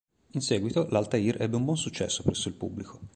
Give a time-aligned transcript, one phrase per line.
[0.31, 3.01] In seguito, l'Altair ebbe un buon successo presso il pubblico.